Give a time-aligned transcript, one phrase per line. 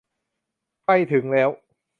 [0.83, 1.49] ใครถึงแล้ว